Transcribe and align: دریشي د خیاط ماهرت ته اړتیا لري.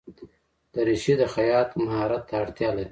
دریشي 0.73 1.13
د 1.21 1.23
خیاط 1.33 1.69
ماهرت 1.83 2.23
ته 2.29 2.33
اړتیا 2.41 2.69
لري. 2.71 2.79